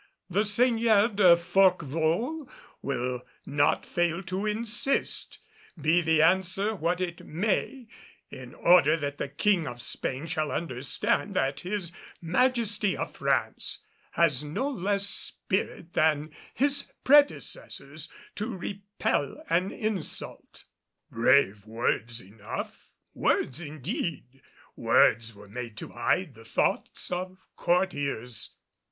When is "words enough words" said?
21.67-23.61